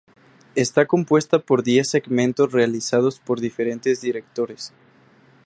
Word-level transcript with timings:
Está 0.55 0.87
compuesta 0.87 1.37
por 1.37 1.61
diez 1.61 1.91
segmentos 1.91 2.51
realizados 2.51 3.19
por 3.19 3.39
diferentes 3.39 4.01
directores. 4.01 4.73